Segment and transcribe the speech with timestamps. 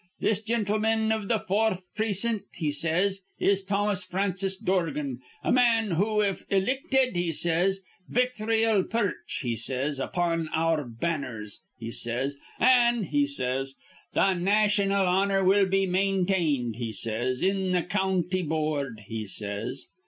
[0.19, 6.21] This, gintlemen iv th' foorth precin't,' he says, 'is Thomas Francis Dorgan, a man who,
[6.21, 13.27] if ilicted,' he says, 'victhry'll perch,' he says, 'upon our banners,' he says; 'an',' he
[13.27, 13.75] says,
[14.15, 19.85] 'th' naytional honor will be maintained,' he says, 'in th' county boord,' he says.